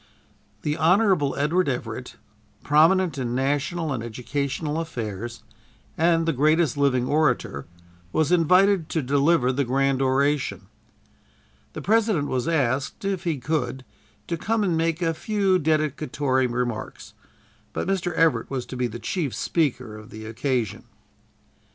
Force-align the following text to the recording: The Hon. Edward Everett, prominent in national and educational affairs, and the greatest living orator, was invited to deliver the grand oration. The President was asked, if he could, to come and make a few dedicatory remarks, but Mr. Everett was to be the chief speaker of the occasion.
The 0.63 0.77
Hon. 0.77 1.33
Edward 1.37 1.69
Everett, 1.69 2.15
prominent 2.63 3.19
in 3.19 3.35
national 3.35 3.93
and 3.93 4.01
educational 4.01 4.79
affairs, 4.79 5.43
and 5.95 6.25
the 6.25 6.33
greatest 6.33 6.75
living 6.75 7.05
orator, 7.05 7.67
was 8.11 8.31
invited 8.31 8.89
to 8.89 9.03
deliver 9.03 9.51
the 9.51 9.63
grand 9.63 10.01
oration. 10.01 10.65
The 11.73 11.83
President 11.83 12.29
was 12.29 12.47
asked, 12.47 13.05
if 13.05 13.25
he 13.25 13.37
could, 13.37 13.85
to 14.25 14.37
come 14.37 14.63
and 14.63 14.75
make 14.75 15.03
a 15.03 15.13
few 15.13 15.59
dedicatory 15.59 16.47
remarks, 16.47 17.13
but 17.71 17.87
Mr. 17.87 18.11
Everett 18.13 18.49
was 18.49 18.65
to 18.65 18.75
be 18.75 18.87
the 18.87 18.97
chief 18.97 19.35
speaker 19.35 19.95
of 19.95 20.09
the 20.09 20.25
occasion. 20.25 20.85